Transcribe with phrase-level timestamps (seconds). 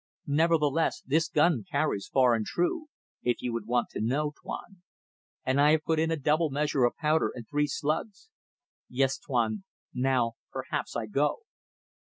[0.25, 2.87] Nevertheless this gun carries far and true
[3.21, 4.81] if you would want to know, Tuan.
[5.45, 8.31] And I have put in a double measure of powder, and three slugs.
[8.89, 9.63] Yes, Tuan.
[9.93, 11.43] Now perhaps I go."